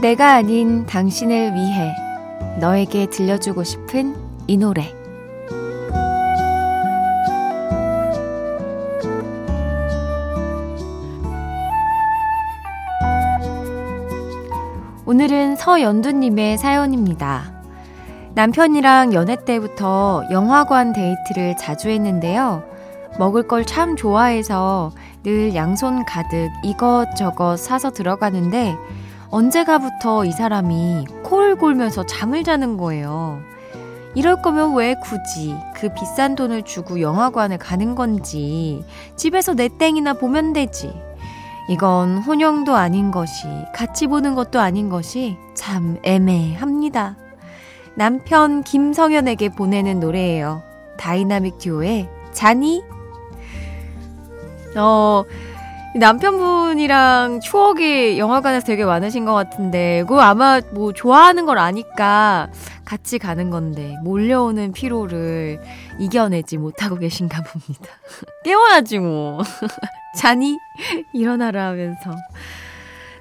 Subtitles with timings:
[0.00, 1.92] 내가 아닌 당신을 위해
[2.60, 4.14] 너에게 들려주고 싶은
[4.46, 4.94] 이 노래.
[15.04, 17.52] 오늘은 서연두님의 사연입니다.
[18.34, 22.62] 남편이랑 연애 때부터 영화관 데이트를 자주 했는데요.
[23.18, 24.92] 먹을 걸 참 좋아해서
[25.24, 28.76] 늘 양손 가득 이것저것 사서 들어가는데
[29.30, 33.40] 언제가부터 이 사람이 코를 골면서 잠을 자는 거예요.
[34.14, 38.84] 이럴 거면 왜 굳이 그 비싼 돈을 주고 영화관을 가는 건지
[39.16, 40.92] 집에서 내 땡이나 보면 되지.
[41.68, 47.16] 이건 혼영도 아닌 것이 같이 보는 것도 아닌 것이 참 애매합니다.
[47.94, 50.62] 남편 김성현에게 보내는 노래예요.
[50.96, 52.82] 다이나믹 듀오의 자니
[54.76, 55.24] 어
[55.94, 62.50] 남편분이랑 추억이 영화관에서 되게 많으신 것 같은데, 그거 아마 뭐 좋아하는 걸 아니까
[62.84, 65.60] 같이 가는 건데, 몰려오는 피로를
[65.98, 67.86] 이겨내지 못하고 계신가 봅니다.
[68.44, 69.42] 깨워야지 뭐.
[70.16, 70.58] 자니
[71.14, 72.14] 일어나라 하면서.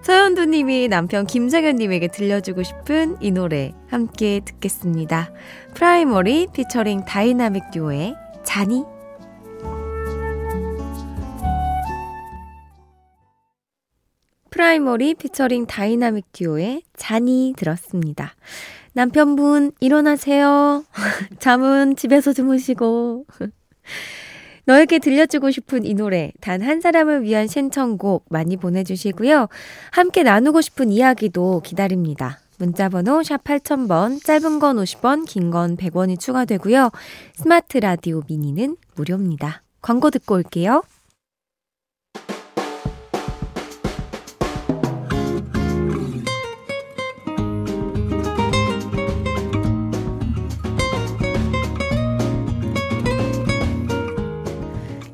[0.02, 5.32] 서현두님이 남편 김정현님에게 들려주고 싶은 이 노래 함께 듣겠습니다.
[5.74, 8.86] 프라이머리 피처링 다이나믹 듀오의 자니
[14.50, 18.36] 프라이머리 피처링 다이나믹 듀오의 자니 들었습니다.
[18.94, 20.84] 남편분, 일어나세요.
[21.40, 23.26] 잠은 집에서 주무시고.
[24.66, 29.48] 너에게 들려주고 싶은 이 노래, 단 한 사람을 위한 신청곡 많이 보내주시고요.
[29.92, 32.40] 함께 나누고 싶은 이야기도 기다립니다.
[32.58, 36.90] 문자번호 샵 8000번, 짧은 건 50원, 긴 건 100원이 추가되고요.
[37.36, 39.62] 스마트 라디오 미니는 무료입니다.
[39.82, 40.82] 광고 듣고 올게요.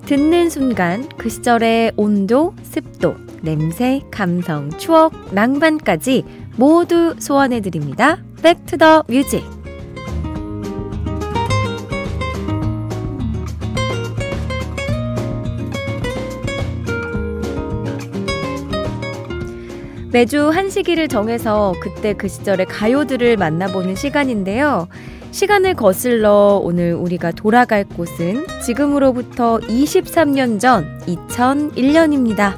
[0.06, 6.26] 듣는 순간 그 시절의 온도, 습도, 냄새, 감성, 추억, 낭만까지
[6.58, 8.18] 모두 소환해 드립니다.
[8.42, 9.44] Back to the Music.
[20.12, 24.88] 매주 한 시기를 정해서 그때 그 시절의 가요들을 만나보는 시간인데요.
[25.34, 32.56] 시간을 거슬러 오늘 우리가 돌아갈 곳은 지금으로부터 23년 전 2001년입니다.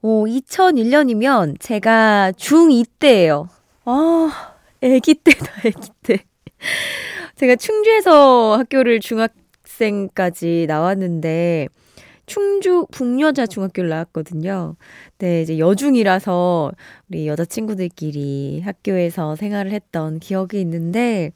[0.00, 3.50] 오, 2001년이면 제가 중2 때예요.
[3.84, 6.24] 아, 애기 때다, 애기 때.
[7.36, 9.41] 제가 충주에서 학교를 중학
[9.76, 11.68] 생까지 나왔는데,
[12.26, 14.76] 충주 북여자 중학교를 나왔거든요.
[15.18, 16.72] 네, 이제 여중이라서
[17.08, 21.32] 우리 여자친구들끼리 학교에서 생활을 했던 기억이 있는데,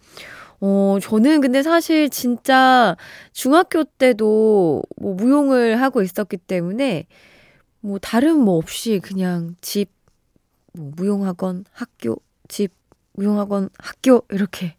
[0.60, 2.96] 어, 저는 근데 사실 진짜
[3.32, 7.06] 중학교 때도 뭐 무용을 하고 있었기 때문에
[7.80, 9.90] 뭐 다른 뭐 없이 그냥 집,
[10.72, 12.16] 뭐 무용학원, 학교,
[12.48, 12.72] 집,
[13.12, 14.76] 무용학원, 학교 이렇게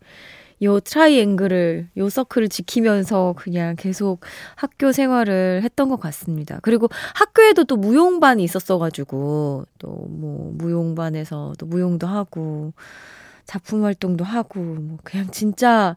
[0.63, 4.21] 요 트라이앵글을, 요 서클을 지키면서 그냥 계속
[4.55, 6.59] 학교 생활을 했던 것 같습니다.
[6.63, 12.73] 그리고 학교에도 또 무용반이 있었어가지고, 또 뭐, 무용반에서 또 무용도 하고,
[13.45, 15.95] 작품 활동도 하고, 뭐, 그냥 진짜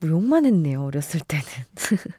[0.00, 1.44] 무용만 했네요, 어렸을 때는.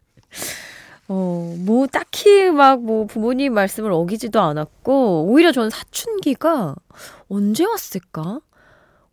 [1.08, 6.76] 어, 뭐, 딱히 막 뭐 부모님 말씀을 어기지도 않았고, 오히려 저는 사춘기가
[7.30, 8.40] 언제 왔을까?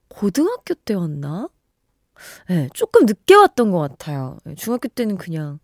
[0.09, 1.49] 고등학교 때였나?
[2.49, 4.39] 네, 조금 늦게 왔던 것 같아요.
[4.49, 5.59] 예, 중학교 때는 그냥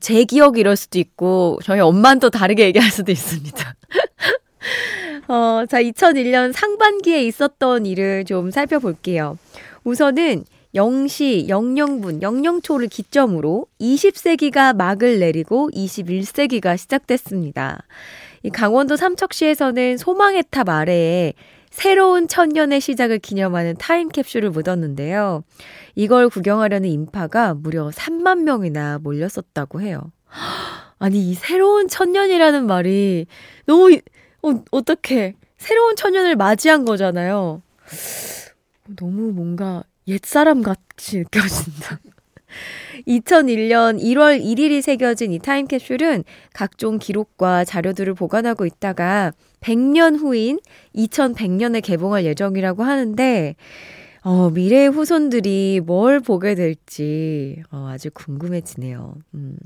[0.00, 3.74] 제 기억이 이럴 수도 있고 저희 엄마는 또 다르게 얘기할 수도 있습니다.
[5.28, 9.38] 어, 자, 2001년 상반기에 있었던 일을 좀 살펴볼게요.
[9.84, 10.44] 우선은
[10.74, 17.82] 0시, 00분, 00초를 기점으로 20세기가 막을 내리고 21세기가 시작됐습니다.
[18.42, 21.32] 이 강원도 삼척시에서는 소망의 탑 아래에
[21.78, 25.44] 새로운 천년의 시작을 기념하는 타임캡슐을 묻었는데요.
[25.94, 30.10] 이걸 구경하려는 인파가 무려 3만 명이나 몰렸었다고 해요.
[30.98, 33.26] 아니, 이 새로운 천년이라는 말이
[33.64, 33.96] 너무,
[34.42, 35.36] 어, 어떡해.
[35.56, 37.62] 새로운 천년을 맞이한 거잖아요.
[38.98, 42.00] 너무 뭔가 옛사람 같이 느껴진다.
[43.06, 50.60] 2001년 1월 1일이 새겨진 이 타임캡슐은 각종 기록과 자료들을 보관하고 있다가 100년 후인
[50.94, 53.56] 2100년에 개봉할 예정이라고 하는데,
[54.22, 59.14] 어, 미래의 후손들이 뭘 보게 될지, 어, 아주 궁금해지네요.
[59.34, 59.56] 음.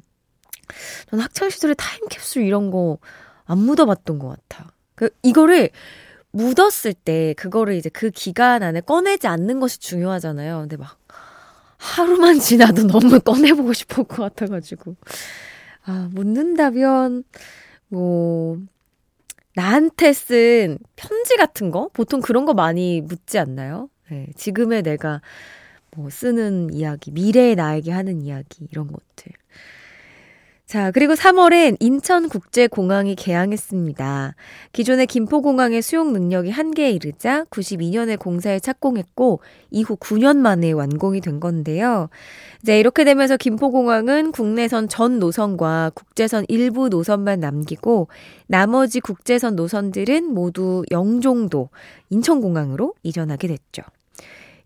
[1.10, 2.98] 전 학창시절에 타임캡슐 이런 거
[3.46, 4.72] 안 묻어봤던 것 같아.
[4.94, 5.70] 그, 이거를
[6.30, 10.60] 묻었을 때, 그거를 이제 그 기간 안에 꺼내지 않는 것이 중요하잖아요.
[10.60, 10.98] 근데 막,
[11.82, 14.94] 하루만 지나도 너무 꺼내보고 싶을 것 같아가지고.
[15.84, 17.24] 아, 묻는다면,
[17.88, 18.58] 뭐,
[19.56, 21.90] 나한테 쓴 편지 같은 거?
[21.92, 23.90] 보통 그런 거 많이 묻지 않나요?
[24.10, 25.20] 네, 지금의 내가
[25.96, 29.32] 뭐 쓰는 이야기, 미래의 나에게 하는 이야기, 이런 것들.
[30.72, 34.34] 자, 그리고 3월엔 인천국제공항이 개항했습니다.
[34.72, 39.40] 기존의 김포공항의 수용 능력이 한계에 이르자 92년에 공사에 착공했고,
[39.70, 42.08] 이후 9년 만에 완공이 된 건데요.
[42.62, 48.08] 이제 이렇게 되면서 김포공항은 국내선 전 노선과 국제선 일부 노선만 남기고,
[48.46, 51.68] 나머지 국제선 노선들은 모두 영종도,
[52.08, 53.82] 인천공항으로 이전하게 됐죠.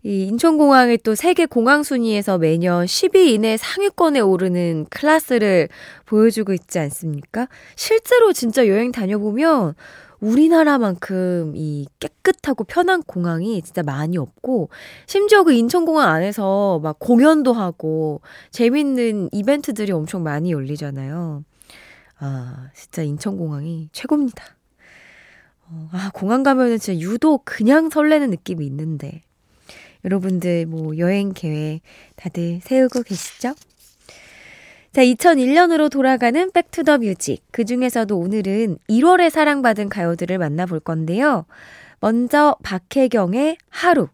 [0.07, 5.67] 이 인천공항이 또 세계 공항 순위에서 매년 10위 이내 상위권에 오르는 클래스를
[6.05, 7.49] 보여주고 있지 않습니까?
[7.75, 9.73] 실제로 진짜 여행 다녀보면
[10.21, 14.69] 우리나라만큼 이 깨끗하고 편한 공항이 진짜 많이 없고,
[15.07, 18.21] 심지어 그 인천공항 안에서 막 공연도 하고,
[18.51, 21.43] 재밌는 이벤트들이 엄청 많이 열리잖아요.
[22.19, 24.55] 아, 진짜 인천공항이 최고입니다.
[25.69, 29.26] 어, 아, 공항 가면은 진짜 유독 그냥 설레는 느낌이 있는데.
[30.05, 31.81] 여러분들 뭐 여행 계획
[32.15, 33.53] 다들 세우고 계시죠?
[34.93, 37.43] 자, 2001년으로 돌아가는 Back to the Music.
[37.51, 41.45] 그 중에서도 오늘은 1월에 사랑받은 가요들을 만나볼 건데요.
[41.99, 44.07] 먼저 박혜경의 하루.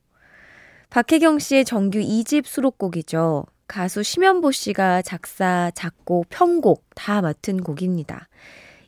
[0.90, 3.46] 박혜경 씨의 정규 2집 수록곡이죠.
[3.68, 8.28] 가수 심연보 씨가 작사, 작곡, 편곡 다 맡은 곡입니다.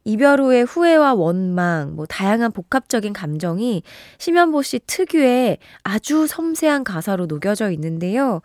[0.07, 3.81] 이별 후의 후회와 원망, 뭐 다양한 복합적인 감정이
[4.19, 8.41] 심연보 씨 특유의 아주 섬세한 가사로 녹여져 있는데요.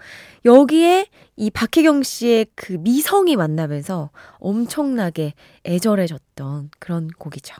[0.47, 5.35] 여기에 이 박혜경 씨의 그 미성이 만나면서 엄청나게
[5.67, 7.55] 애절해졌던 그런 곡이죠.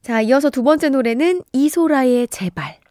[0.00, 2.83] 자, 이어서 두 번째 노래는 이소라의 제발.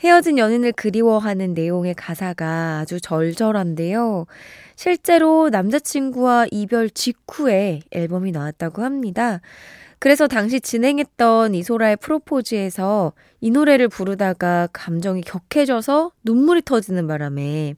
[0.00, 4.26] 헤어진 연인을 그리워하는 내용의 가사가 아주 절절한데요.
[4.74, 9.40] 실제로 남자친구와 이별 직후에 앨범이 나왔다고 합니다.
[9.98, 17.74] 그래서 당시 진행했던 이소라의 프로포즈에서 이 노래를 부르다가 감정이 격해져서 눈물이 터지는 바람에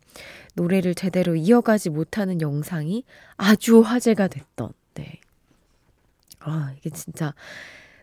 [0.54, 3.02] 노래를 제대로 이어가지 못하는 영상이
[3.36, 5.18] 아주 화제가 됐던, 네.
[6.38, 7.34] 아, 이게 진짜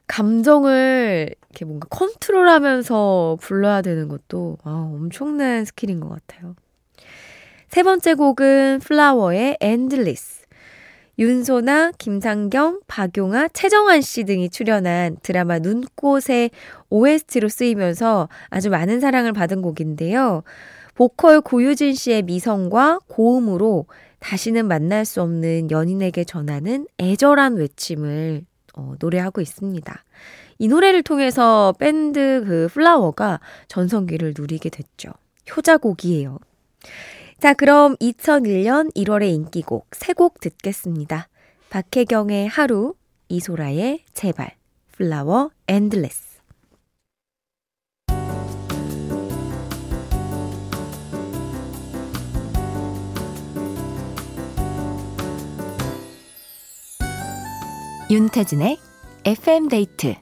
[0.10, 6.56] 감정을 이렇게 뭔가 컨트롤하면서 불러야 되는 것도 아, 엄청난 스킬인 것 같아요.
[7.70, 10.40] 세 번째 곡은 플라워의 Endless.
[11.20, 16.50] 윤손하, 김상경, 박용하, 최정환 씨 등이 출연한 드라마 눈꽃의
[16.90, 20.44] OST로 쓰이면서 아주 많은 사랑을 받은 곡인데요.
[20.96, 23.86] 보컬 고유진 씨의 미성과 고음으로
[24.20, 28.46] 다시는 만날 수 없는 연인에게 전하는 애절한 외침을
[28.80, 30.04] 어, 노래하고 있습니다.
[30.60, 35.12] 이 노래를 통해서 밴드 그 플라워가 전성기를 누리게 됐죠.
[35.56, 36.40] 효자곡이에요.
[37.40, 41.28] 자, 그럼 2001년 1월의 인기곡 세 곡 듣겠습니다.
[41.70, 42.96] 박혜경의 하루,
[43.30, 44.52] 이소라의 제발,
[44.92, 46.29] 플라워, Endless.
[58.12, 58.80] 윤태진의
[59.24, 60.16] FM데이트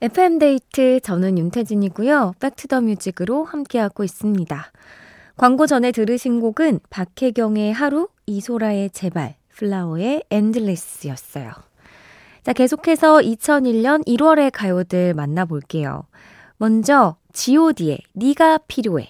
[0.00, 2.34] FM데이트 저는 윤태진이고요.
[2.38, 4.72] Back to the Music으로 함께하고 있습니다.
[5.36, 11.50] 광고 전에 들으신 곡은 박혜경의 하루, 이소라의 제발, 플라워의 Endless였어요.
[12.44, 16.04] 자, 계속해서 2001년 1월의 가요들 만나볼게요.
[16.58, 19.08] 먼저 god의 네가 필요해.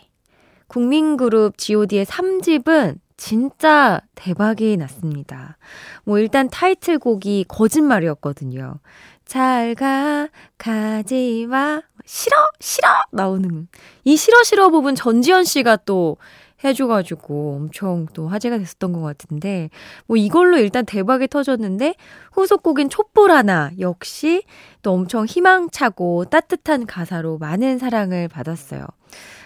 [0.68, 5.56] 국민그룹 god의 3집은 진짜 대박이 났습니다.
[6.04, 8.80] 뭐 일단 타이틀곡이 거짓말이었거든요.
[9.25, 10.28] 잘 가,
[10.59, 11.83] 가지 마.
[12.04, 12.88] 싫어, 싫어!
[13.11, 13.68] 나오는.
[14.04, 16.18] 이 싫어, 싫어 부분 전지현 씨가 또
[16.62, 19.71] 해줘가지고 엄청 또 화제가 됐었던 것 같은데,
[20.06, 21.94] 뭐 이걸로 일단 대박이 터졌는데,
[22.33, 24.44] 후속곡인 촛불 하나 역시
[24.83, 28.87] 또 엄청 희망차고 따뜻한 가사로 많은 사랑을 받았어요.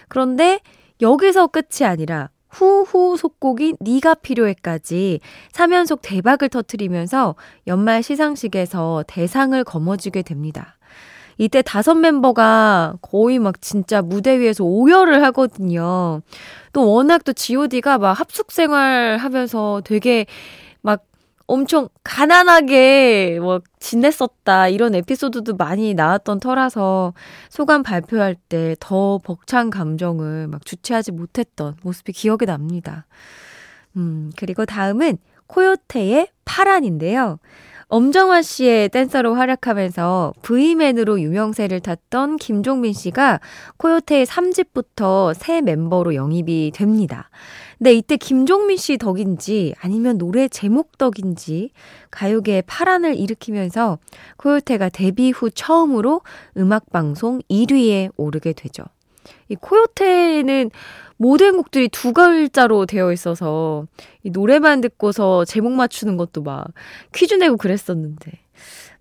[0.07, 0.59] 그런데
[1.01, 5.19] 여기서 끝이 아니라 후후 속곡이 네가 필요해까지
[5.53, 7.35] 3연속 대박을 터트리면서
[7.67, 10.77] 연말 시상식에서 대상을 거머쥐게 됩니다.
[11.37, 16.21] 이때 다섯 멤버가 거의 막 진짜 무대 위에서 오열을 하거든요.
[16.73, 20.25] 또 워낙 또 GOD가 막 합숙 생활 하면서 되게
[20.81, 21.03] 막
[21.49, 27.15] 엄청 가난하게 뭐 지냈었다 이런 에피소드도 많이 나왔던 터라서
[27.49, 33.07] 소감 발표할 때 더 벅찬 감정을 막 주체하지 못했던 모습이 기억에 납니다.
[33.97, 37.39] 음, 그리고 다음은 코요테의 파란인데요.
[37.87, 43.39] 엄정화 씨의 댄서로 활약하면서 V맨으로 유명세를 탔던 김종민 씨가
[43.77, 47.31] 코요테의 3집부터 새 멤버로 영입이 됩니다.
[47.79, 51.71] 근데 이때 김종민 씨 덕인지 아니면 노래 제목 덕인지
[52.11, 53.99] 가요계에 파란을 일으키면서
[54.35, 56.21] 코요테가 데뷔 후 처음으로
[56.57, 58.83] 음악방송 1위에 오르게 되죠.
[59.47, 60.71] 이 코요테는
[61.15, 63.85] 모든 곡들이 두 글자로 되어 있어서
[64.23, 66.67] 이 노래만 듣고서 제목 맞추는 것도 막
[67.13, 68.39] 퀴즈 내고 그랬었는데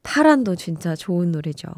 [0.05, 1.69] 파란도 진짜 좋은 노래죠.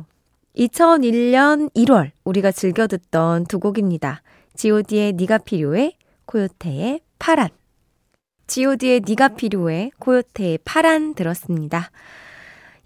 [0.57, 4.23] 2001년 1월 우리가 즐겨 듣던 두 곡입니다.
[4.57, 5.97] god의 네가 필요해,
[6.31, 7.49] 코요테의 파란.
[8.47, 11.91] god의 네가 필요해, 코요테의 파란 들었습니다.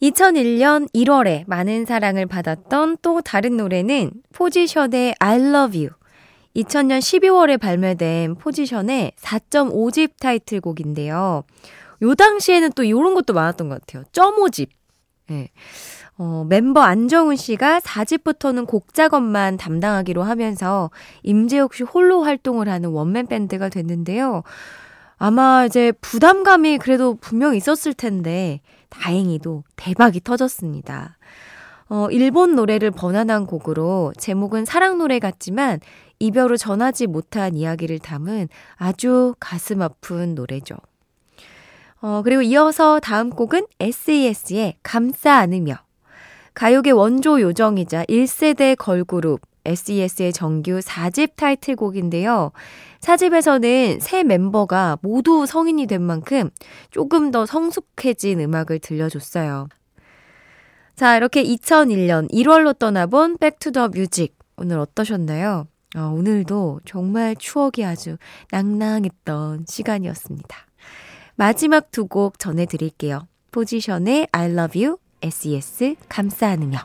[0.01, 5.91] 2001년 1월에 많은 사랑을 받았던 또 다른 노래는 포지션의 I love you.
[6.57, 11.45] 2000년 12월에 발매된 포지션의 4.5집 타이틀곡인데요.
[12.03, 14.05] 요 당시에는 또 이런 것도 많았던 것 같아요.
[14.13, 14.69] .5집.
[15.31, 15.35] 예.
[15.35, 15.51] 네.
[16.17, 20.91] 어, 멤버 안정훈 씨가 4집부터는 곡 작업만 담당하기로 하면서
[21.23, 24.43] 임재욱 씨 홀로 활동을 하는 원맨 밴드가 됐는데요.
[25.17, 31.19] 아마 이제 부담감이 그래도 분명 있었을 텐데 다행히도 대박이 터졌습니다.
[31.89, 35.81] 어, 일본 노래를 번안한 곡으로 제목은 사랑 노래 같지만
[36.19, 40.77] 이별 후 전하지 못한 이야기를 담은 아주 가슴 아픈 노래죠.
[42.01, 45.77] 어, 그리고 이어서 다음 곡은 SES의 감싸 안으며
[46.55, 52.53] 가요계 원조 요정이자 1세대 걸그룹 SES의 정규 4집 타이틀곡인데요.
[53.01, 56.51] 4집에서는 새 멤버가 모두 성인이 된 만큼
[56.91, 59.69] 조금 더 성숙해진 음악을 들려줬어요.
[60.97, 64.37] 자, 이렇게 2001년 1월로 떠나본 Back to the Music.
[64.57, 65.67] 오늘 어떠셨나요?
[65.97, 68.17] 어, 오늘도 정말 추억이 아주
[68.51, 70.57] 낭낭했던 시간이었습니다.
[71.37, 73.27] 마지막 두 곡 전해드릴게요.
[73.51, 76.81] 포지션의 I love you, SES 감싸 안으며.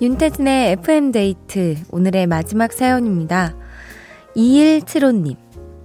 [0.00, 3.56] 윤태진의 FM데이트 오늘의 마지막 사연입니다.
[4.36, 5.36] 2175님,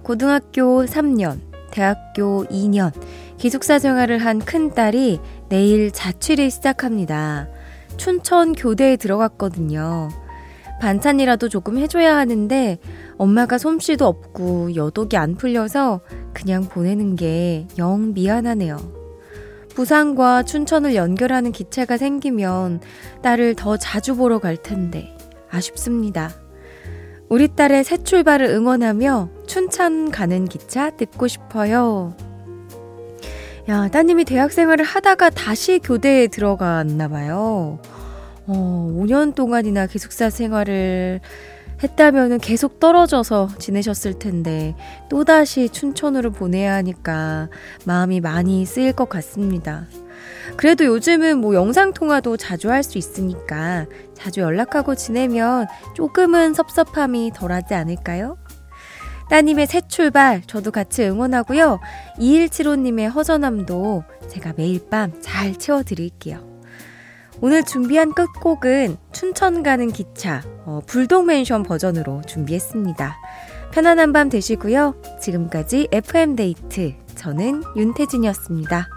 [0.02, 1.40] 고등학교 3년,
[1.70, 2.92] 대학교 2년,
[3.36, 7.48] 기숙사 생활을 한 큰딸이 내일 자취를 시작합니다.
[7.98, 10.08] 춘천 교대에 들어갔거든요.
[10.80, 12.78] 반찬이라도 조금 해줘야 하는데
[13.16, 16.00] 엄마가 솜씨도 없고 여독이 안 풀려서
[16.32, 18.78] 그냥 보내는 게 영 미안하네요.
[19.74, 22.80] 부산과 춘천을 연결하는 기차가 생기면
[23.22, 25.16] 딸을 더 자주 보러 갈 텐데
[25.50, 26.30] 아쉽습니다.
[27.28, 32.14] 우리 딸의 새 출발을 응원하며 춘천 가는 기차 듣고 싶어요.
[33.68, 37.78] 야, 따님이 대학 생활을 하다가 다시 교대에 들어갔나 봐요.
[38.46, 41.20] 어, 5년 동안이나 기숙사 생활을
[41.84, 44.74] 했다면은 계속 떨어져서 지내셨을 텐데
[45.10, 47.48] 또다시 춘천으로 보내야 하니까
[47.84, 49.84] 마음이 많이 쓰일 것 같습니다.
[50.56, 58.38] 그래도 요즘은 뭐 영상통화도 자주 할 수 있으니까 자주 연락하고 지내면 조금은 섭섭함이 덜하지 않을까요?
[59.30, 61.80] 따님의 새 출발 저도 같이 응원하고요.
[62.18, 66.53] 2175님의 허전함도 제가 매일 밤 잘 채워드릴게요.
[67.40, 73.16] 오늘 준비한 끝곡은 춘천 가는 기차, 어, 불독맨션 버전으로 준비했습니다.
[73.72, 74.94] 편안한 밤 되시고요.
[75.20, 76.94] 지금까지 FM데이트.
[77.16, 78.93] 저는 윤태진이었습니다.